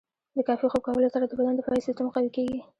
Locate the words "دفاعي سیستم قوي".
1.55-2.29